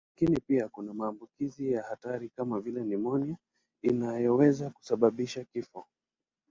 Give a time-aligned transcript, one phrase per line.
[0.15, 3.37] Lakini pia kuna maambukizi ya hatari kama vile nimonia
[3.81, 5.87] inayoweza kusababisha kifo.